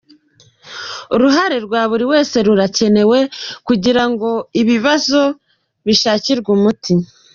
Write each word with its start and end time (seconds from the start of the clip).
Uruhare 1.15 1.57
rwa 1.65 1.81
buri 1.89 2.05
wese 2.11 2.35
rurakenewe 2.45 3.19
kugira 3.67 4.03
ngo 4.11 4.29
ibi 4.61 4.67
bibazo 4.77 5.21
bishakirwe 5.85 6.49
umuti. 6.57 6.93